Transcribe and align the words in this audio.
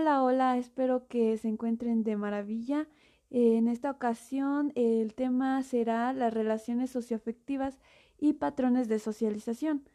Hola, 0.00 0.22
hola, 0.22 0.58
espero 0.58 1.08
que 1.08 1.36
se 1.38 1.48
encuentren 1.48 2.04
de 2.04 2.14
maravilla. 2.14 2.86
En 3.30 3.66
esta 3.66 3.90
ocasión 3.90 4.70
el 4.76 5.12
tema 5.12 5.60
será 5.64 6.12
las 6.12 6.32
relaciones 6.32 6.90
socioafectivas 6.90 7.80
y 8.16 8.34
patrones 8.34 8.86
de 8.86 9.00
socialización. 9.00 9.88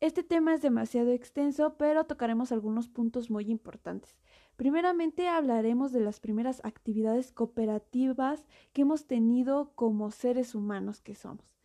Este 0.00 0.22
tema 0.22 0.52
es 0.52 0.60
demasiado 0.60 1.12
extenso, 1.12 1.78
pero 1.78 2.04
tocaremos 2.04 2.52
algunos 2.52 2.88
puntos 2.88 3.30
muy 3.30 3.50
importantes. 3.50 4.18
Primeramente 4.56 5.28
hablaremos 5.28 5.92
de 5.92 6.00
las 6.00 6.20
primeras 6.20 6.62
actividades 6.62 7.32
cooperativas 7.32 8.44
que 8.74 8.82
hemos 8.82 9.06
tenido 9.06 9.72
como 9.74 10.10
seres 10.10 10.54
humanos 10.54 11.00
que 11.00 11.14
somos, 11.14 11.56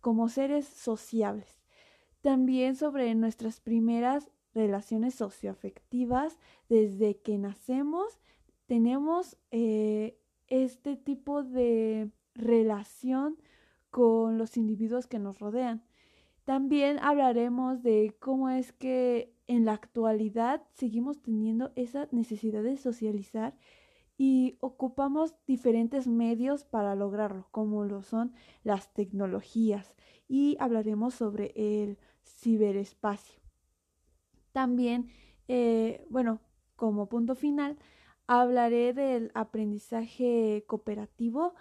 como 0.00 0.28
seres 0.28 0.64
sociables. 0.64 1.60
También 2.20 2.76
sobre 2.76 3.12
nuestras 3.16 3.58
primeras 3.58 4.30
relaciones 4.54 5.14
socioafectivas 5.14 6.38
desde 6.68 7.18
que 7.18 7.38
nacemos 7.38 8.18
tenemos 8.66 9.36
eh, 9.50 10.16
este 10.46 10.96
tipo 10.96 11.42
de 11.42 12.10
relación 12.34 13.36
con 13.90 14.38
los 14.38 14.56
individuos 14.56 15.08
que 15.08 15.18
nos 15.18 15.40
rodean. 15.40 15.82
También 16.44 16.98
hablaremos 17.00 17.82
de 17.82 18.16
cómo 18.20 18.48
es 18.48 18.72
que 18.72 19.34
en 19.48 19.64
la 19.64 19.72
actualidad 19.72 20.62
seguimos 20.74 21.20
teniendo 21.20 21.72
esa 21.74 22.06
necesidad 22.12 22.62
de 22.62 22.76
socializar 22.76 23.56
y 24.16 24.56
ocupamos 24.60 25.34
diferentes 25.46 26.06
medios 26.06 26.64
para 26.64 26.94
lograrlo, 26.94 27.48
como 27.50 27.84
lo 27.84 28.02
son 28.02 28.32
las 28.62 28.92
tecnologías. 28.94 29.96
Y 30.28 30.56
hablaremos 30.60 31.14
sobre 31.14 31.52
el 31.56 31.98
ciberespacio. 32.22 33.39
También, 34.52 35.08
eh, 35.48 36.06
bueno, 36.10 36.40
como 36.76 37.08
punto 37.08 37.34
final, 37.34 37.78
hablaré 38.26 38.92
del 38.92 39.30
aprendizaje 39.34 40.64
cooperativo, 40.66 41.54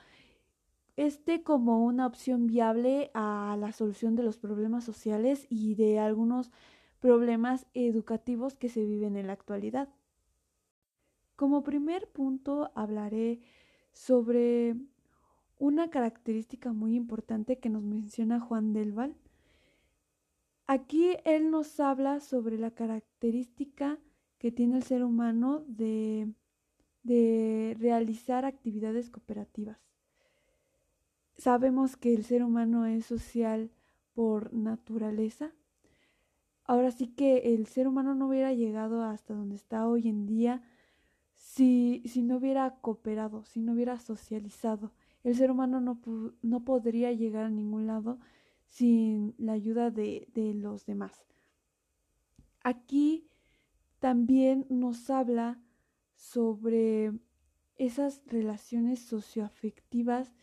este 0.98 1.44
como 1.44 1.86
una 1.86 2.06
opción 2.06 2.45
viable 2.45 3.10
a 3.14 3.56
la 3.60 3.72
solución 3.72 4.16
de 4.16 4.23
los 4.23 4.38
problemas 4.38 4.84
sociales 4.84 5.48
y 5.50 5.76
de 5.76 6.00
algunos 6.00 6.52
problemas 7.00 7.66
educativos 7.73 8.56
que 8.56 8.70
se 8.70 8.86
viven 8.86 9.16
en 9.16 9.28
la 9.28 9.34
actualidad. 9.34 9.90
Como 11.36 11.64
primer 11.64 12.10
punto 12.10 12.70
hablaré 12.76 13.40
sobre 13.94 14.76
una 15.58 15.90
característica 15.90 16.73
muy 16.73 16.95
importante 16.95 17.60
que 17.60 17.70
nos 17.70 17.84
menciona 17.84 18.40
Juan 18.40 18.73
Delval, 18.73 19.16
Aquí 20.72 21.17
él 21.25 21.50
nos 21.50 21.80
habla 21.80 22.20
sobre 22.20 22.59
la 22.59 22.70
característica 22.70 23.98
que 24.38 24.52
tiene 24.52 24.78
el 24.78 24.84
ser 24.84 25.03
humano 25.03 25.64
de, 25.66 26.31
de 27.02 27.76
realizar 27.80 28.45
actividades 28.45 29.09
cooperativas. 29.09 29.80
Sabemos 31.39 31.98
que 31.98 32.14
el 32.14 32.23
ser 32.23 32.44
humano 32.44 32.86
es 32.86 33.08
social 33.08 33.72
por 34.14 34.53
naturaleza. 34.53 35.56
Ahora 36.66 36.92
sí 36.92 37.08
que 37.08 37.56
el 37.56 37.66
ser 37.66 37.88
humano 37.88 38.14
no 38.14 38.28
hubiera 38.28 38.54
llegado 38.54 39.02
hasta 39.02 39.33
donde 39.33 39.56
está 39.56 39.88
hoy 39.88 40.08
en 40.08 40.28
día 40.28 40.61
si, 41.33 42.04
si 42.06 42.22
no 42.22 42.38
hubiera 42.38 42.76
cooperado, 42.76 43.44
si 43.44 43.59
no 43.59 43.73
hubiera 43.73 43.98
socializado. 43.98 44.92
El 45.23 45.33
ser 45.33 45.50
humano 45.50 45.81
no, 45.81 46.00
no 46.44 46.64
podría 46.64 47.11
llegar 47.11 47.45
a 47.45 47.50
ningún 47.50 47.88
lado 47.88 48.20
sin 48.70 49.36
la 49.38 49.53
ayuda 49.53 49.92
de, 49.92 50.28
los 50.56 50.86
demás. 50.86 51.25
Aquí 52.64 53.28
también 54.00 54.66
nos 54.70 55.09
habla 55.09 55.61
sobre 56.16 57.11
esas 57.78 58.22
relaciones 58.28 58.99
socioafectivas 58.99 60.33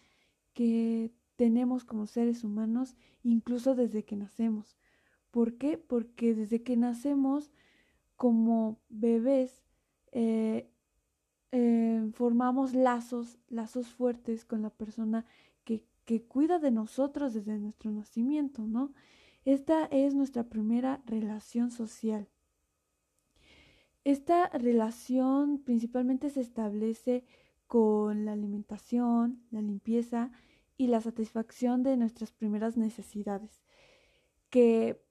que 0.52 1.12
tenemos 1.36 1.84
como 1.84 2.06
seres 2.06 2.44
humanos 2.44 2.96
incluso 3.22 3.74
desde 3.74 4.04
que 4.04 4.16
nacemos. 4.16 4.76
¿Por 5.30 5.56
qué? 5.58 5.78
Porque 5.78 6.34
desde 6.34 6.62
que 6.62 6.76
nacemos 6.76 7.52
como 8.16 8.80
bebés 8.88 9.62
eh, 10.12 10.70
eh, 11.52 12.10
formamos 12.12 12.74
lazos, 12.74 13.38
lazos 13.48 13.88
fuertes 13.88 14.44
con 14.44 14.62
la 14.62 14.70
persona 14.70 15.26
que 16.06 16.22
cuida 16.22 16.58
de 16.58 16.70
nosotros 16.70 17.34
desde 17.34 17.58
nuestro 17.58 17.90
nacimiento, 17.90 18.62
¿no? 18.62 18.94
Esta 19.44 19.84
es 19.86 20.14
nuestra 20.14 20.44
primera 20.44 21.02
relación 21.04 21.70
social. 21.70 22.28
Esta 24.04 24.48
relación 24.50 25.58
principalmente 25.58 26.30
se 26.30 26.40
establece 26.40 27.24
con 27.66 28.24
la 28.24 28.32
alimentación, 28.32 29.42
la 29.50 29.60
limpieza 29.60 30.30
y 30.76 30.86
la 30.86 31.00
satisfacción 31.00 31.82
de 31.82 31.96
nuestras 31.96 32.30
primeras 32.32 32.76
necesidades, 32.76 33.64
que 34.48 35.02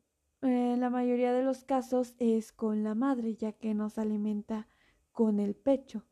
en 0.42 0.80
la 0.80 0.90
mayoría 0.90 1.34
de 1.34 1.44
los 1.44 1.66
casos 1.66 2.16
es 2.20 2.54
con 2.54 2.84
la 2.84 2.96
madre, 2.96 3.36
ya 3.36 3.52
que 3.52 3.74
nos 3.74 3.98
alimenta 3.98 4.68
con 5.12 5.40
el 5.40 5.56
pecho. 5.56 6.06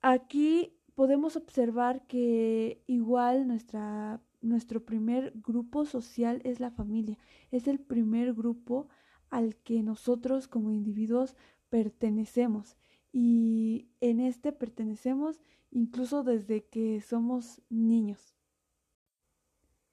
Aquí 0.00 0.75
podemos 0.96 1.36
observar 1.36 2.06
que 2.06 2.82
igual 2.86 3.46
nuestra, 3.46 4.20
nuestro 4.40 4.84
primer 4.84 5.32
grupo 5.36 5.84
social 5.84 6.40
es 6.42 6.58
la 6.58 6.70
familia, 6.70 7.18
es 7.52 7.68
el 7.68 7.78
primer 7.78 8.32
grupo 8.32 8.88
al 9.30 9.56
que 9.56 9.82
nosotros 9.82 10.48
como 10.48 10.72
individuos 10.72 11.36
pertenecemos 11.68 12.76
y 13.12 13.88
en 14.00 14.20
este 14.20 14.52
pertenecemos 14.52 15.40
incluso 15.70 16.24
desde 16.24 16.64
que 16.64 17.02
somos 17.02 17.60
niños. 17.68 18.34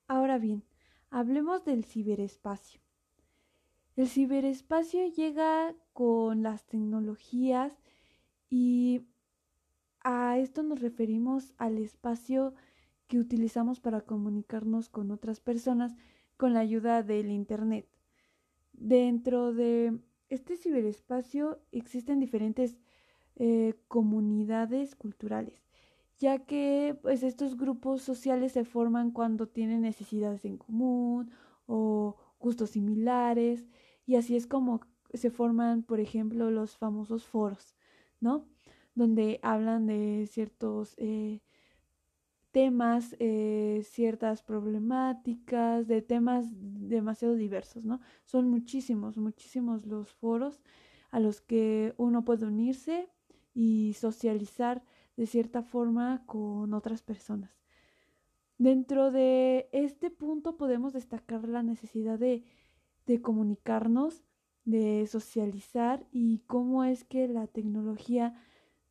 Ahora 0.08 0.38
bien, 0.38 0.64
hablemos 1.10 1.66
del 1.66 1.84
ciberespacio. 1.84 2.80
El 3.98 4.08
ciberespacio 4.08 5.06
llega 5.08 5.76
con 5.92 6.44
las 6.44 6.66
tecnologías 6.66 7.74
y 8.50 9.02
a 10.04 10.38
esto 10.38 10.64
nos 10.64 10.82
referimos 10.82 11.54
al 11.58 11.78
espacio 11.78 12.54
que 13.08 13.20
utilizamos 13.20 13.80
para 13.80 14.02
comunicarnos 14.02 14.90
con 14.90 15.12
otras 15.12 15.40
personas 15.40 15.96
con 16.38 16.54
la 16.54 16.60
ayuda 16.60 17.04
del 17.04 17.32
Internet. 17.32 17.88
Dentro 18.74 19.54
de 19.54 20.00
este 20.30 20.58
ciberespacio 20.58 21.60
existen 21.72 22.20
diferentes 22.20 22.78
eh, 23.36 23.76
comunidades 23.88 24.96
culturales, 24.96 25.70
ya 26.18 26.40
que 26.40 26.98
pues, 27.02 27.24
estos 27.24 27.58
grupos 27.58 28.02
sociales 28.02 28.52
se 28.52 28.66
forman 28.66 29.12
cuando 29.12 29.48
tienen 29.48 29.82
necesidades 29.82 30.46
en 30.46 30.58
común 30.58 31.32
o 31.66 32.18
gustos 32.40 32.72
similares, 32.72 33.68
y 34.06 34.16
así 34.16 34.36
es 34.36 34.48
como 34.48 34.82
se 35.14 35.30
forman, 35.30 35.84
por 35.84 36.00
ejemplo, 36.00 36.52
los 36.52 36.78
famosos 36.78 37.26
foros, 37.26 37.76
¿no? 38.20 38.46
Donde 38.96 39.40
hablan 39.42 39.88
de 39.88 40.28
ciertos 40.30 40.96
eh, 40.98 41.42
temas, 42.52 43.16
eh, 43.20 43.82
ciertas 43.84 44.44
problemáticas, 44.44 45.88
de 45.88 46.02
temas 46.02 46.46
demasiado 46.52 47.36
diversos, 47.36 47.84
¿no? 47.84 48.00
Son 48.26 48.48
muchísimos, 48.48 49.18
muchísimos 49.18 49.86
los 49.88 50.14
foros 50.14 50.62
a 51.10 51.20
los 51.20 51.42
que 51.42 51.94
uno 51.98 52.24
puede 52.26 52.46
unirse 52.46 53.10
y 53.56 53.94
socializar 53.94 54.84
de 55.18 55.26
cierta 55.26 55.64
forma 55.64 56.24
con 56.26 56.74
otras 56.74 57.02
personas. 57.02 57.52
Dentro 58.60 59.12
de 59.12 59.68
este 59.72 60.12
punto 60.12 60.58
podemos 60.58 60.94
destacar 60.94 61.48
la 61.48 61.64
necesidad 61.64 62.20
de, 62.20 62.44
de 63.08 63.22
comunicarnos, 63.22 64.24
de 64.64 65.08
socializar 65.08 66.06
y 66.12 66.40
cómo 66.46 66.84
es 66.84 67.04
que 67.04 67.28
la 67.28 67.48
tecnología 67.48 68.36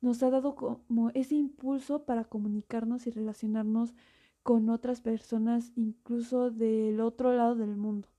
nos 0.03 0.21
ha 0.21 0.29
dado 0.29 0.53
como 0.55 1.11
ese 1.11 1.35
impulso 1.35 2.03
para 2.03 2.25
comunicarnos 2.25 3.07
y 3.07 3.09
relacionarnos 3.09 3.95
con 4.43 4.69
otras 4.69 4.99
personas, 4.99 5.71
incluso 5.77 6.51
del 6.51 6.99
otro 6.99 7.33
lado 7.33 7.55
del 7.55 7.77
mundo. 7.77 8.09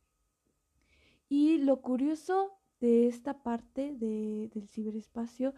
Y 1.29 1.59
lo 1.59 1.83
curioso 1.83 2.53
de 2.81 3.07
esta 3.07 3.43
parte 3.43 3.93
del 3.93 4.67
ciberespacio 4.69 5.53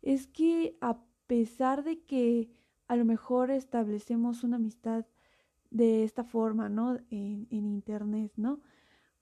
es 0.00 0.26
que 0.26 0.78
a 0.80 0.98
pesar 1.26 1.84
de 1.84 2.00
que 2.00 2.48
a 2.88 2.96
lo 2.96 3.04
mejor 3.04 3.50
establecemos 3.50 4.44
una 4.44 4.56
amistad 4.56 5.04
de 5.70 6.04
esta 6.04 6.24
forma, 6.24 6.70
¿no? 6.70 6.96
En, 7.10 7.48
en 7.50 7.66
Internet, 7.66 8.32
¿no? 8.36 8.60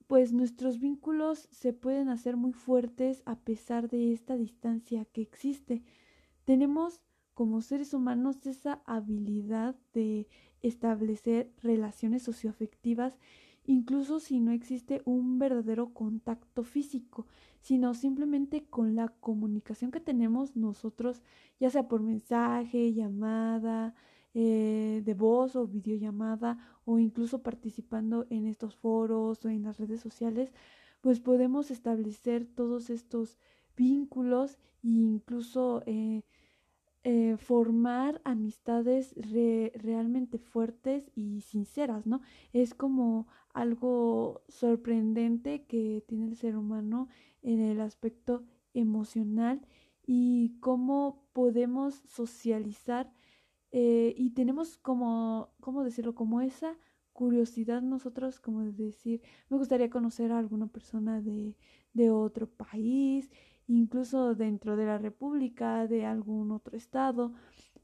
Pues 0.06 0.32
nuestros 0.32 0.78
vínculos 0.78 1.48
se 1.50 1.72
pueden 1.72 2.10
hacer 2.10 2.36
muy 2.36 2.52
fuertes 2.52 3.24
a 3.26 3.40
pesar 3.40 3.88
de 3.88 4.12
esta 4.12 4.36
distancia 4.36 5.04
que 5.06 5.22
existe. 5.22 5.82
Tenemos 6.44 7.00
como 7.34 7.60
seres 7.60 7.94
humanos 7.94 8.46
esa 8.46 8.82
habilidad 8.86 9.74
de 9.92 10.28
establecer 10.62 11.50
relaciones 11.62 12.22
socioafectivas 12.22 13.18
incluso 13.66 14.20
si 14.20 14.40
no 14.40 14.52
existe 14.52 15.02
un 15.04 15.38
verdadero 15.38 15.92
contacto 15.92 16.64
físico, 16.64 17.26
sino 17.60 17.94
simplemente 17.94 18.66
con 18.66 18.94
la 18.94 19.08
comunicación 19.08 19.90
que 19.90 20.00
tenemos 20.00 20.56
nosotros, 20.56 21.22
ya 21.60 21.70
sea 21.70 21.88
por 21.88 22.02
mensaje, 22.02 22.92
llamada, 22.92 23.94
eh, 24.34 25.02
de 25.04 25.14
voz 25.14 25.56
o 25.56 25.66
videollamada, 25.66 26.58
o 26.84 26.98
incluso 26.98 27.42
participando 27.42 28.26
en 28.30 28.46
estos 28.46 28.76
foros 28.76 29.44
o 29.44 29.48
en 29.48 29.62
las 29.62 29.78
redes 29.78 30.00
sociales, 30.00 30.52
pues 31.00 31.20
podemos 31.20 31.70
establecer 31.70 32.46
todos 32.46 32.90
estos 32.90 33.38
vínculos 33.76 34.58
e 34.82 34.88
incluso 34.88 35.82
eh, 35.86 36.22
eh, 37.04 37.36
formar 37.36 38.22
amistades 38.24 39.14
realmente 39.74 40.38
fuertes 40.38 41.10
y 41.14 41.42
sinceras, 41.42 42.06
¿no? 42.06 42.22
Es 42.54 42.72
como 42.72 43.26
algo 43.52 44.42
sorprendente 44.48 45.66
que 45.66 46.02
tiene 46.08 46.26
el 46.26 46.36
ser 46.36 46.56
humano 46.56 47.08
en 47.42 47.60
el 47.60 47.82
aspecto 47.82 48.42
emocional 48.72 49.66
y 50.06 50.56
cómo 50.60 51.26
podemos 51.34 52.02
socializar 52.06 53.12
eh, 53.70 54.14
y 54.16 54.30
tenemos 54.30 54.78
como, 54.78 55.50
¿cómo 55.60 55.84
decirlo? 55.84 56.14
Como 56.14 56.40
esa 56.40 56.78
curiosidad 57.12 57.82
nosotros 57.82 58.40
como 58.40 58.62
de 58.62 58.72
decir, 58.72 59.20
me 59.50 59.58
gustaría 59.58 59.90
conocer 59.90 60.32
a 60.32 60.38
alguna 60.38 60.68
persona 60.68 61.20
de, 61.20 61.56
de 61.92 62.10
otro 62.10 62.48
país 62.48 63.30
incluso 63.68 64.34
dentro 64.34 64.76
de 64.76 64.86
la 64.86 64.98
República, 64.98 65.86
de 65.86 66.06
algún 66.06 66.52
otro 66.52 66.76
estado, 66.76 67.32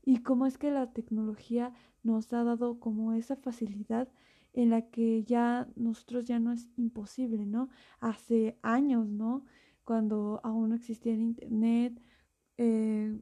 y 0.05 0.19
cómo 0.23 0.47
es 0.47 0.59
que 0.59 0.71
la 0.71 0.93
tecnología 0.93 1.73
nos 2.03 2.32
ha 2.32 2.44
dado 2.44 2.81
como 2.81 3.12
esa 3.12 3.37
facilidad 3.37 4.09
en 4.53 4.71
la 4.71 4.91
que 4.91 5.23
ya 5.25 5.69
nosotros 5.77 6.27
ya 6.27 6.38
no 6.41 6.53
es 6.53 6.69
imposible, 6.77 7.47
¿no? 7.47 7.69
Hace 8.00 8.59
años, 8.62 9.09
¿no? 9.09 9.44
Cuando 9.85 10.41
aún 10.43 10.71
no 10.71 10.75
existía 10.77 11.15
el 11.15 11.21
Internet, 11.21 12.00
eh, 12.59 13.21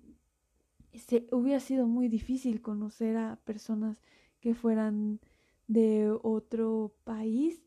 se, 0.94 1.26
hubiera 1.32 1.60
sido 1.60 1.86
muy 1.86 2.08
difícil 2.08 2.62
conocer 2.62 3.16
a 3.16 3.36
personas 3.44 4.02
que 4.40 4.54
fueran 4.54 5.20
de 5.66 6.10
otro 6.22 6.94
país 7.04 7.62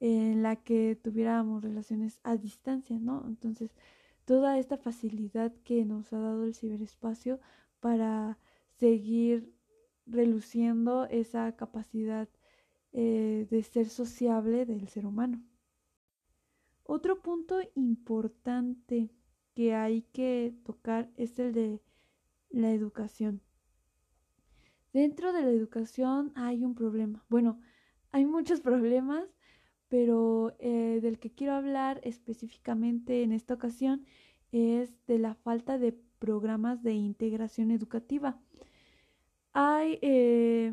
en 0.00 0.42
la 0.42 0.56
que 0.56 0.96
tuviéramos 1.02 1.62
relaciones 1.62 2.20
a 2.22 2.36
distancia, 2.36 2.98
¿no? 2.98 3.24
Entonces, 3.26 3.74
toda 4.28 4.58
esta 4.58 4.76
facilidad 4.76 5.54
que 5.64 5.86
nos 5.86 6.12
ha 6.12 6.18
dado 6.18 6.44
el 6.44 6.54
ciberespacio 6.54 7.40
para 7.80 8.36
seguir 8.76 9.54
reluciendo 10.04 11.06
esa 11.06 11.56
capacidad 11.56 12.28
eh, 12.92 13.46
de 13.50 13.62
ser 13.62 13.88
sociable 13.88 14.66
del 14.66 14.86
ser 14.86 15.06
humano. 15.06 15.42
Otro 16.84 17.22
punto 17.22 17.58
importante 17.74 19.10
que 19.54 19.74
hay 19.74 20.02
que 20.02 20.54
tocar 20.62 21.10
es 21.16 21.38
el 21.38 21.54
de 21.54 21.80
la 22.50 22.70
educación. 22.72 23.40
Dentro 24.92 25.32
de 25.32 25.40
la 25.40 25.50
educación 25.50 26.32
hay 26.34 26.66
un 26.66 26.74
problema. 26.74 27.24
Bueno, 27.30 27.62
hay 28.10 28.26
muchos 28.26 28.60
problemas, 28.68 29.24
pero 29.88 30.54
eh, 30.58 31.00
del 31.02 31.18
que 31.18 31.30
quiero 31.30 31.54
hablar 31.54 32.00
específicamente 32.04 33.22
en 33.22 33.32
esta 33.32 33.54
ocasión 33.54 34.04
es 34.52 34.94
de 35.06 35.18
la 35.18 35.34
falta 35.34 35.78
de 35.78 35.92
programas 36.18 36.82
de 36.82 36.92
integración 36.94 37.70
educativa. 37.70 38.38
Hay, 39.52 39.98
eh, 40.02 40.72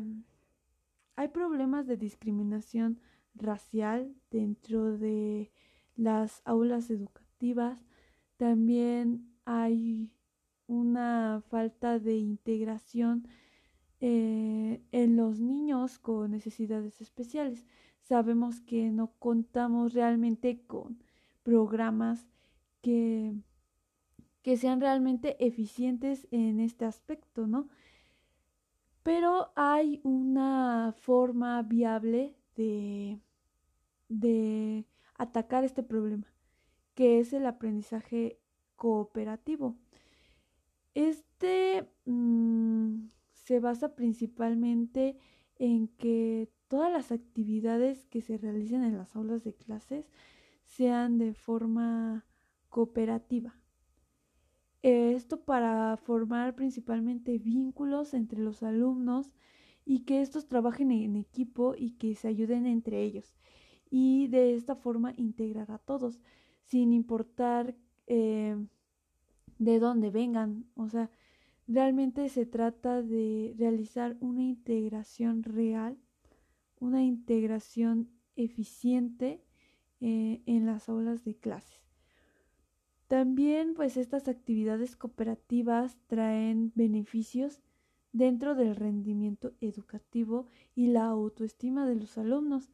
hay 1.16 1.28
problemas 1.28 1.86
de 1.86 1.96
discriminación 1.96 3.00
racial 3.34 4.14
dentro 4.30 4.96
de 4.98 5.50
las 5.96 6.42
aulas 6.44 6.90
educativas. 6.90 7.84
También 8.36 9.30
hay 9.44 10.10
una 10.66 11.42
falta 11.48 11.98
de 11.98 12.16
integración 12.18 13.26
eh, 14.00 14.82
en 14.92 15.16
los 15.16 15.40
niños 15.40 15.98
con 15.98 16.32
necesidades 16.32 17.00
especiales 17.00 17.66
sabemos 18.08 18.60
que 18.60 18.90
no 18.90 19.12
contamos 19.18 19.92
realmente 19.92 20.62
con 20.66 21.02
programas 21.42 22.26
que, 22.80 23.34
que 24.42 24.56
sean 24.56 24.80
realmente 24.80 25.44
eficientes 25.44 26.28
en 26.30 26.60
este 26.60 26.84
aspecto, 26.84 27.46
¿no? 27.46 27.68
Pero 29.02 29.50
hay 29.56 30.00
una 30.04 30.94
forma 30.96 31.62
viable 31.62 32.36
de, 32.56 33.20
de 34.08 34.84
atacar 35.14 35.64
este 35.64 35.82
problema, 35.82 36.26
que 36.94 37.18
es 37.20 37.32
el 37.32 37.46
aprendizaje 37.46 38.38
cooperativo. 38.76 39.76
Este 40.94 41.88
mm, 42.04 43.08
se 43.32 43.60
basa 43.60 43.94
principalmente 43.94 45.18
en 45.58 45.88
que 45.88 46.50
todas 46.68 46.92
las 46.92 47.12
actividades 47.12 48.06
que 48.06 48.22
se 48.22 48.38
realicen 48.38 48.82
en 48.84 48.96
las 48.96 49.14
aulas 49.16 49.44
de 49.44 49.54
clases 49.54 50.10
sean 50.64 51.18
de 51.18 51.32
forma 51.32 52.24
cooperativa. 52.68 53.54
Esto 54.82 55.40
para 55.40 55.96
formar 55.96 56.54
principalmente 56.54 57.38
vínculos 57.38 58.14
entre 58.14 58.40
los 58.40 58.62
alumnos 58.62 59.32
y 59.84 60.00
que 60.00 60.20
estos 60.20 60.46
trabajen 60.46 60.92
en 60.92 61.16
equipo 61.16 61.74
y 61.76 61.92
que 61.92 62.14
se 62.14 62.28
ayuden 62.28 62.66
entre 62.66 63.02
ellos. 63.02 63.36
Y 63.90 64.26
de 64.28 64.54
esta 64.54 64.76
forma 64.76 65.12
integrar 65.16 65.70
a 65.70 65.78
todos, 65.78 66.20
sin 66.64 66.92
importar 66.92 67.74
eh, 68.06 68.56
de 69.58 69.78
dónde 69.78 70.10
vengan. 70.10 70.66
O 70.74 70.88
sea, 70.88 71.10
realmente 71.66 72.28
se 72.28 72.46
trata 72.46 73.02
de 73.02 73.54
realizar 73.56 74.16
una 74.20 74.42
integración 74.42 75.42
real 75.42 75.96
una 76.80 77.02
integración 77.02 78.10
eficiente 78.36 79.42
eh, 80.00 80.42
en 80.46 80.66
las 80.66 80.88
aulas 80.88 81.24
de 81.24 81.34
clases. 81.34 81.80
También 83.08 83.74
pues 83.74 83.96
estas 83.96 84.28
actividades 84.28 84.96
cooperativas 84.96 85.96
traen 86.06 86.72
beneficios 86.74 87.62
dentro 88.12 88.54
del 88.54 88.74
rendimiento 88.74 89.52
educativo 89.60 90.46
y 90.74 90.88
la 90.88 91.06
autoestima 91.06 91.86
de 91.86 91.96
los 91.96 92.18
alumnos, 92.18 92.70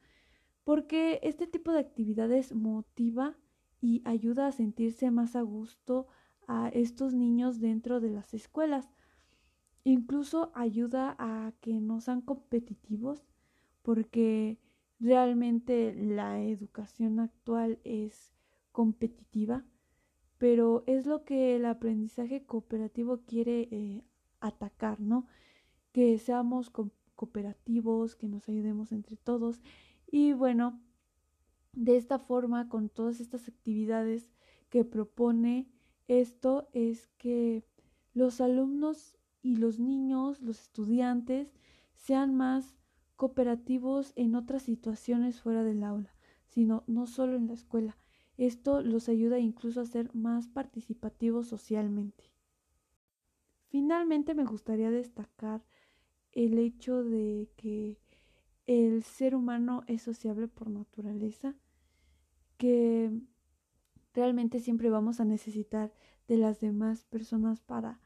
porque 0.64 1.20
este 1.22 1.46
tipo 1.46 1.72
de 1.72 1.80
actividades 1.80 2.54
motiva 2.54 3.36
y 3.80 4.02
ayuda 4.04 4.46
a 4.46 4.52
sentirse 4.52 5.10
más 5.10 5.36
a 5.36 5.42
gusto 5.42 6.06
a 6.46 6.68
estos 6.68 7.14
niños 7.14 7.60
dentro 7.60 8.00
de 8.00 8.10
las 8.10 8.34
escuelas. 8.34 8.88
Incluso 9.84 10.52
ayuda 10.54 11.16
a 11.18 11.52
que 11.60 11.80
no 11.80 12.00
sean 12.00 12.20
competitivos 12.20 13.24
porque 13.82 14.58
realmente 15.00 15.94
la 15.94 16.42
educación 16.42 17.20
actual 17.20 17.78
es 17.84 18.32
competitiva, 18.70 19.64
pero 20.38 20.84
es 20.86 21.06
lo 21.06 21.24
que 21.24 21.56
el 21.56 21.66
aprendizaje 21.66 22.44
cooperativo 22.44 23.20
quiere 23.26 23.68
eh, 23.70 24.04
atacar, 24.40 25.00
¿no? 25.00 25.26
Que 25.92 26.18
seamos 26.18 26.70
cooperativos, 26.70 28.16
que 28.16 28.28
nos 28.28 28.48
ayudemos 28.48 28.92
entre 28.92 29.16
todos 29.16 29.60
y 30.10 30.34
bueno, 30.34 30.78
de 31.72 31.96
esta 31.96 32.18
forma, 32.18 32.68
con 32.68 32.90
todas 32.90 33.18
estas 33.18 33.48
actividades 33.48 34.30
que 34.68 34.84
propone 34.84 35.68
esto, 36.06 36.68
es 36.74 37.08
que 37.16 37.64
los 38.12 38.42
alumnos 38.42 39.16
y 39.42 39.56
los 39.56 39.78
niños, 39.78 40.42
los 40.42 40.60
estudiantes, 40.60 41.54
sean 41.94 42.34
más 42.34 42.74
cooperativos 43.16 44.12
en 44.16 44.34
otras 44.34 44.62
situaciones 44.62 45.40
fuera 45.40 45.64
del 45.64 45.84
aula, 45.84 46.14
sino 46.46 46.84
no 46.86 47.06
solo 47.06 47.36
en 47.36 47.46
la 47.46 47.54
escuela. 47.54 47.96
Esto 48.36 48.82
los 48.82 49.08
ayuda 49.08 49.38
incluso 49.38 49.80
a 49.80 49.86
ser 49.86 50.14
más 50.14 50.48
participativos 50.48 51.46
socialmente. 51.46 52.24
Finalmente 53.68 54.34
me 54.34 54.44
gustaría 54.44 54.90
destacar 54.90 55.64
el 56.32 56.58
hecho 56.58 57.04
de 57.04 57.50
que 57.56 57.98
el 58.66 59.02
ser 59.02 59.34
humano 59.34 59.82
es 59.86 60.02
sociable 60.02 60.48
por 60.48 60.70
naturaleza, 60.70 61.54
que 62.56 63.10
realmente 64.14 64.60
siempre 64.60 64.90
vamos 64.90 65.20
a 65.20 65.24
necesitar 65.24 65.92
de 66.28 66.36
las 66.36 66.60
demás 66.60 67.04
personas 67.04 67.60
para 67.60 68.00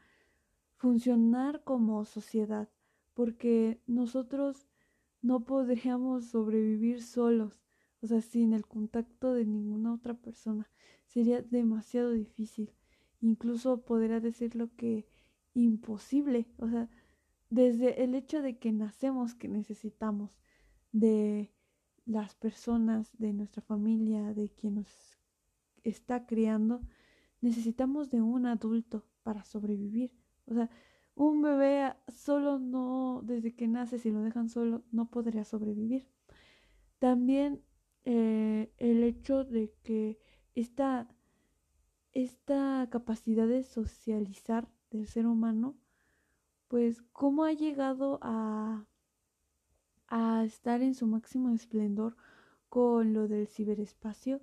funcionar 0.75 1.63
como 1.63 2.05
sociedad, 2.05 2.69
porque 3.13 3.81
nosotros 3.87 4.66
no 5.27 5.41
podríamos 5.41 6.25
sobrevivir 6.25 7.03
solos, 7.03 7.61
o 8.01 8.07
sea, 8.07 8.21
sin 8.21 8.53
el 8.53 8.65
contacto 8.65 9.33
de 9.33 9.45
ninguna 9.45 9.93
otra 9.93 10.13
persona. 10.13 10.69
Sería 11.05 11.41
demasiado 11.41 12.11
difícil. 12.11 12.71
Incluso 13.21 13.83
podría 13.83 14.19
decirlo 14.19 14.69
que 14.77 15.07
imposible. 15.53 16.47
O 16.57 16.69
sea, 16.69 16.89
desde 17.49 18.03
el 18.03 18.15
hecho 18.15 18.41
de 18.41 18.57
que 18.57 18.71
nacemos 18.71 19.35
que 19.35 19.49
necesitamos 19.49 20.31
de, 20.91 21.51
las 22.07 22.35
personas 22.35 23.11
de 23.17 23.33
nuestra 23.33 23.61
familia, 23.61 24.33
de 24.33 24.49
quien 24.49 24.75
nos 24.75 25.19
está 25.83 26.25
criando, 26.25 26.81
necesitamos 27.41 28.09
de 28.09 28.21
un 28.21 28.45
adulto 28.45 29.05
para 29.23 29.43
sobrevivir. 29.43 30.13
O 30.45 30.53
sea, 30.53 30.69
un 31.17 31.41
bebé 31.41 31.95
solo 32.07 32.59
no, 32.59 33.21
desde 33.23 33.55
que 33.55 33.67
nace, 33.67 33.97
si 33.97 34.11
lo 34.11 34.21
dejan 34.21 34.49
solo, 34.49 34.83
no 34.91 35.09
podría 35.09 35.43
sobrevivir. 35.43 36.07
También 36.99 37.63
eh, 38.05 38.71
el 38.77 39.03
hecho 39.03 39.43
de 39.43 39.73
que 39.83 40.19
esta, 40.53 41.07
esta 42.13 42.87
capacidad 42.91 43.47
de 43.47 43.63
socializar 43.63 44.67
del 44.91 45.07
ser 45.07 45.25
humano, 45.25 45.75
pues 46.67 47.01
cómo 47.13 47.45
ha 47.45 47.53
llegado 47.53 48.19
a, 48.21 48.85
a 50.07 50.43
estar 50.45 50.83
en 50.83 50.93
su 50.93 51.07
máximo 51.07 51.49
esplendor 51.49 52.15
con 52.69 53.13
lo 53.13 53.27
del 53.27 53.47
ciberespacio, 53.47 54.41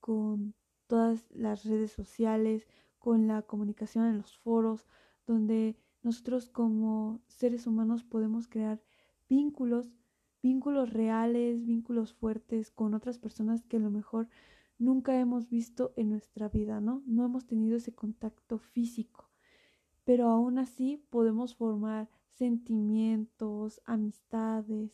con 0.00 0.54
todas 0.88 1.30
las 1.30 1.64
redes 1.64 1.92
sociales, 1.92 2.66
con 2.98 3.28
la 3.28 3.42
comunicación 3.42 4.06
en 4.06 4.18
los 4.18 4.36
foros, 4.38 4.84
donde 5.26 5.76
nosotros 6.02 6.48
como 6.48 7.20
seres 7.26 7.66
humanos 7.66 8.04
podemos 8.04 8.48
crear 8.48 8.80
vínculos, 9.28 9.90
vínculos 10.42 10.92
reales, 10.92 11.64
vínculos 11.64 12.14
fuertes 12.14 12.70
con 12.70 12.94
otras 12.94 13.18
personas 13.18 13.64
que 13.64 13.76
a 13.78 13.80
lo 13.80 13.90
mejor 13.90 14.28
nunca 14.78 15.18
hemos 15.18 15.48
visto 15.48 15.92
en 15.96 16.10
nuestra 16.10 16.48
vida, 16.48 16.80
¿no? 16.80 17.02
No 17.06 17.24
hemos 17.24 17.46
tenido 17.46 17.76
ese 17.76 17.92
contacto 17.94 18.58
físico, 18.58 19.28
pero 20.04 20.28
aún 20.28 20.58
así 20.58 21.04
podemos 21.10 21.56
formar 21.56 22.08
sentimientos, 22.30 23.80
amistades, 23.84 24.92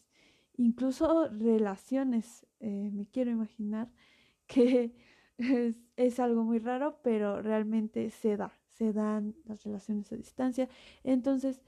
incluso 0.56 1.28
relaciones, 1.28 2.46
eh, 2.60 2.90
me 2.92 3.06
quiero 3.06 3.30
imaginar 3.30 3.92
que 4.46 4.94
es, 5.38 5.76
es 5.96 6.18
algo 6.18 6.44
muy 6.44 6.58
raro, 6.58 7.00
pero 7.02 7.42
realmente 7.42 8.10
se 8.10 8.36
da 8.36 8.52
se 8.74 8.92
dan 8.92 9.34
las 9.44 9.64
relaciones 9.64 10.12
a 10.12 10.16
distancia. 10.16 10.68
Entonces, 11.02 11.62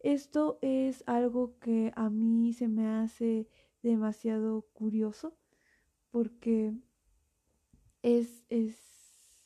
esto 0.00 0.58
es 0.62 1.04
algo 1.06 1.58
que 1.58 1.92
a 1.96 2.10
mí 2.10 2.52
se 2.52 2.68
me 2.68 2.86
hace 2.88 3.48
demasiado 3.82 4.62
curioso 4.72 5.36
porque 6.10 6.74
es, 8.02 8.44
es 8.48 8.76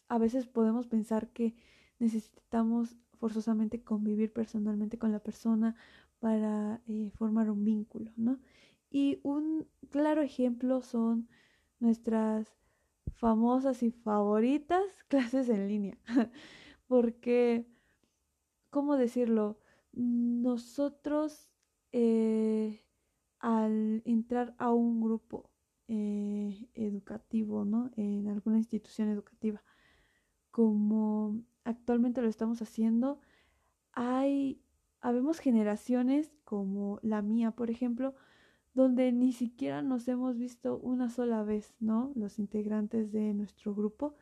a 0.08 0.18
veces 0.18 0.46
podemos 0.46 0.87
pensar 0.87 1.28
que 1.28 1.54
necesitamos 1.99 2.96
forzosamente 3.18 3.82
convivir 3.82 4.32
personalmente 4.32 4.99
con 4.99 5.12
la 5.12 5.20
persona 5.20 5.75
para 6.20 6.80
eh, 6.87 7.11
formar 7.14 7.50
un 7.50 7.64
vínculo, 7.64 8.12
¿no? 8.16 8.38
Y 8.90 9.20
un 9.23 9.66
claro 9.90 10.23
ejemplo 10.23 10.82
son 10.82 11.28
nuestras 11.80 12.49
famosas 13.12 13.82
y 13.82 13.90
favoritas 13.90 14.85
clases 15.08 15.49
en 15.49 15.68
línea 15.68 15.99
porque, 16.86 17.66
¿cómo 18.70 18.96
decirlo? 18.96 19.58
Nosotros 19.92 21.50
eh, 21.92 22.82
al 23.38 24.02
entrar 24.04 24.54
a 24.58 24.72
un 24.72 25.00
grupo 25.00 25.50
eh, 25.88 26.68
educativo, 26.74 27.64
¿no? 27.64 27.90
En 27.96 28.28
alguna 28.28 28.58
institución 28.58 29.08
educativa, 29.08 29.62
como 30.50 31.40
actualmente 31.64 32.22
lo 32.22 32.28
estamos 32.28 32.62
haciendo, 32.62 33.20
hay, 33.92 34.60
habemos 35.00 35.38
generaciones 35.38 36.34
como 36.44 36.98
la 37.02 37.22
mía, 37.22 37.52
por 37.52 37.70
ejemplo, 37.70 38.14
donde 38.74 39.12
ni 39.12 39.32
siquiera 39.32 39.80
nos 39.82 40.06
hemos 40.08 40.36
visto 40.36 40.78
una 40.78 41.08
sola 41.08 41.42
vez, 41.42 41.74
¿no? 41.80 42.12
Los 42.14 42.38
integrantes 42.38 43.12
de 43.12 43.32
nuestro 43.32 43.74
grupo 43.74 44.14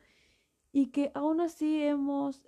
y 0.74 0.86
que 0.86 1.12
aún 1.14 1.40
así 1.40 1.80
hemos 1.82 2.42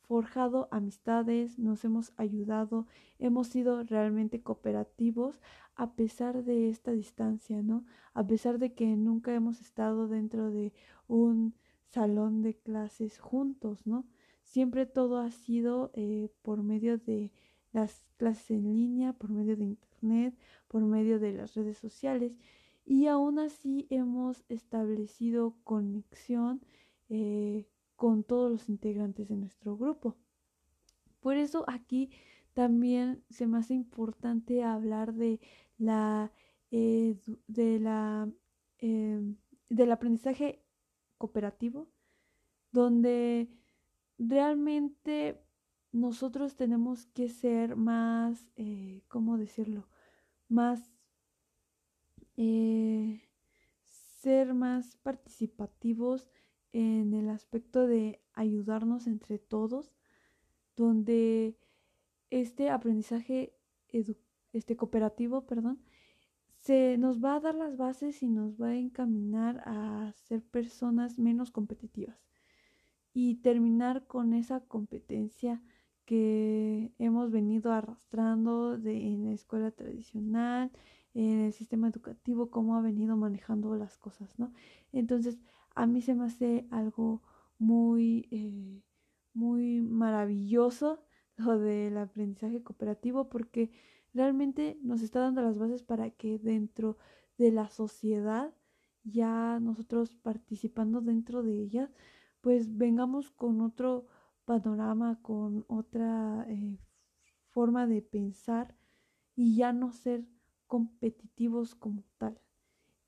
forjado 0.00 0.66
amistades, 0.72 1.56
nos 1.56 1.84
hemos 1.84 2.12
ayudado, 2.16 2.88
hemos 3.20 3.46
sido 3.46 3.84
realmente 3.84 4.42
cooperativos 4.42 5.40
a 5.76 5.94
pesar 5.94 6.42
de 6.42 6.68
esta 6.68 6.90
distancia, 6.90 7.62
¿no? 7.62 7.84
A 8.12 8.26
pesar 8.26 8.58
de 8.58 8.74
que 8.74 8.96
nunca 8.96 9.32
hemos 9.32 9.60
estado 9.60 10.08
dentro 10.08 10.50
de 10.50 10.72
un 11.06 11.54
salón 11.84 12.42
de 12.42 12.56
clases 12.56 13.20
juntos, 13.20 13.86
¿no? 13.86 14.04
Siempre 14.42 14.84
todo 14.84 15.18
ha 15.18 15.30
sido 15.30 15.92
eh, 15.94 16.28
por 16.42 16.64
medio 16.64 16.98
de 16.98 17.30
las 17.70 18.04
clases 18.16 18.50
en 18.50 18.72
línea, 18.72 19.12
por 19.12 19.30
medio 19.30 19.56
de 19.56 19.66
internet, 19.66 20.36
por 20.66 20.82
medio 20.82 21.20
de 21.20 21.34
las 21.34 21.54
redes 21.54 21.78
sociales 21.78 22.32
y 22.84 23.06
aún 23.06 23.38
así 23.38 23.86
hemos 23.90 24.42
establecido 24.48 25.54
conexión 25.62 26.60
eh, 27.10 27.68
con 27.96 28.24
todos 28.24 28.50
los 28.50 28.68
integrantes 28.70 29.28
de 29.28 29.36
nuestro 29.36 29.76
grupo. 29.76 30.16
Por 31.20 31.36
eso 31.36 31.64
aquí 31.68 32.10
también 32.54 33.22
se 33.28 33.46
me 33.46 33.58
hace 33.58 33.74
importante 33.74 34.62
hablar 34.64 35.12
de 35.12 35.38
la, 35.76 36.32
de 36.70 37.78
la 37.80 38.32
em, 38.78 39.36
del 39.70 39.92
aprendizaje 39.92 40.62
cooperativo, 41.16 41.88
donde 42.72 43.48
realmente 44.18 45.40
nosotros 45.92 46.56
tenemos 46.56 47.06
que 47.06 47.28
ser 47.28 47.76
más, 47.76 48.50
eh, 48.56 49.02
¿cómo 49.08 49.38
decirlo? 49.38 49.88
Más, 50.48 50.92
eh, 52.36 53.22
ser 53.84 54.54
más 54.54 54.96
participativos 54.96 56.28
en 56.72 57.14
el 57.14 57.28
aspecto 57.28 57.86
de 57.86 58.20
ayudarnos 58.32 59.06
entre 59.06 59.38
todos, 59.38 59.92
donde 60.76 61.56
este 62.30 62.70
aprendizaje 62.70 63.54
este 64.52 64.76
cooperativo, 64.76 65.46
perdón, 65.46 65.80
se 66.60 66.98
nos 66.98 67.22
va 67.24 67.36
a 67.36 67.40
dar 67.40 67.54
las 67.54 67.76
bases 67.76 68.22
y 68.22 68.28
nos 68.28 68.60
va 68.60 68.68
a 68.68 68.76
encaminar 68.76 69.62
a 69.66 70.12
ser 70.14 70.42
personas 70.42 71.18
menos 71.18 71.50
competitivas 71.50 72.18
y 73.12 73.36
terminar 73.36 74.06
con 74.06 74.34
esa 74.34 74.60
competencia 74.60 75.62
que 76.04 76.92
hemos 76.98 77.30
venido 77.30 77.72
arrastrando 77.72 78.76
de, 78.78 79.06
en 79.06 79.24
la 79.24 79.32
escuela 79.32 79.70
tradicional, 79.70 80.70
en 81.14 81.40
el 81.40 81.52
sistema 81.52 81.88
educativo, 81.88 82.50
cómo 82.50 82.76
ha 82.76 82.80
venido 82.80 83.16
manejando 83.16 83.74
las 83.76 83.96
cosas, 83.96 84.38
¿no? 84.38 84.52
Entonces, 84.92 85.38
a 85.74 85.86
mí 85.86 86.02
se 86.02 86.14
me 86.14 86.24
hace 86.26 86.66
algo 86.70 87.22
muy, 87.58 88.28
eh, 88.30 88.82
muy 89.34 89.80
maravilloso 89.82 91.04
lo 91.36 91.58
del 91.58 91.96
aprendizaje 91.98 92.62
cooperativo 92.62 93.28
porque 93.28 93.70
realmente 94.12 94.78
nos 94.82 95.02
está 95.02 95.20
dando 95.20 95.42
las 95.42 95.58
bases 95.58 95.82
para 95.82 96.10
que 96.10 96.38
dentro 96.38 96.98
de 97.38 97.52
la 97.52 97.68
sociedad, 97.68 98.54
ya 99.02 99.58
nosotros 99.60 100.14
participando 100.16 101.00
dentro 101.00 101.42
de 101.42 101.62
ella, 101.62 101.90
pues 102.40 102.76
vengamos 102.76 103.30
con 103.30 103.60
otro 103.60 104.06
panorama, 104.44 105.20
con 105.22 105.64
otra 105.68 106.44
eh, 106.48 106.78
forma 107.48 107.86
de 107.86 108.02
pensar 108.02 108.76
y 109.34 109.56
ya 109.56 109.72
no 109.72 109.92
ser 109.92 110.26
competitivos 110.66 111.74
como 111.74 112.04
tal. 112.18 112.40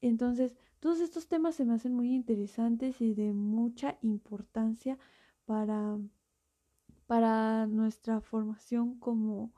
Entonces, 0.02 0.56
todos 0.80 1.00
estos 1.00 1.28
temas 1.28 1.54
se 1.54 1.64
me 1.64 1.75
hacen 1.75 1.94
muy 1.94 2.12
interesantes 2.12 3.00
y 3.00 3.14
de 3.14 3.32
mucha 3.32 3.99
importancia 4.02 4.99
para, 5.47 5.99
para 7.06 7.66
nuestra 7.68 8.21
formación 8.21 8.99
como, 8.99 9.54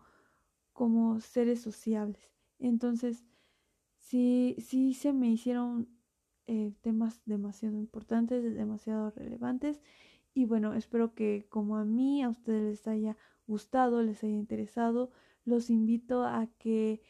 como 0.74 1.20
seres 1.20 1.62
sociables. 1.62 2.30
Entonces, 2.58 3.24
sí, 3.96 4.56
sí 4.58 4.92
se 4.92 5.14
me 5.14 5.30
hicieron 5.30 5.88
eh, 6.46 6.74
temas 6.82 7.22
demasiado 7.24 7.78
importantes, 7.78 8.44
demasiado 8.54 9.10
relevantes. 9.10 9.80
Y 10.34 10.44
bueno, 10.44 10.74
espero 10.74 11.14
que 11.14 11.46
como 11.48 11.78
a 11.78 11.86
mí, 11.86 12.22
a 12.22 12.28
ustedes 12.28 12.62
les 12.64 12.86
haya 12.86 13.16
gustado, 13.46 14.02
les 14.02 14.22
haya 14.24 14.34
interesado. 14.34 15.10
Los 15.46 15.70
invito 15.70 16.24
a 16.24 16.48
que 16.58 17.02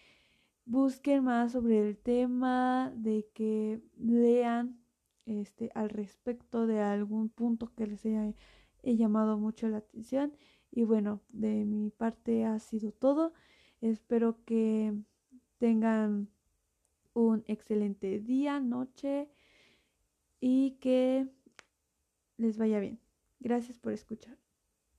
busquen 0.67 1.25
más 1.25 1.53
sobre 1.53 1.81
el 1.81 1.97
tema, 1.97 2.93
de 2.97 3.29
que 3.35 3.81
lean 3.99 4.79
este, 5.27 5.71
al 5.75 5.91
respecto 5.91 6.67
de 6.67 6.81
algún 6.81 7.29
punto 7.29 7.73
que 7.75 7.87
les 7.87 8.05
haya 8.07 8.35
llamado 8.83 9.39
mucho 9.39 9.69
la 9.69 9.79
atención. 9.79 10.37
Y 10.71 10.85
bueno, 10.85 11.21
de 11.29 11.65
mi 11.65 11.91
parte 11.91 12.45
ha 12.45 12.59
sido 12.59 12.93
todo. 12.93 13.33
Espero 13.81 14.45
que 14.45 14.95
tengan 15.59 16.29
un 17.15 17.45
excelente 17.47 18.21
día, 18.21 18.61
noche 18.61 19.29
y 20.41 20.73
que 20.81 21.29
les 22.37 22.59
vaya 22.59 22.81
bien. 22.81 22.99
Gracias 23.41 23.79
por 23.79 23.93
escuchar. 23.93 24.44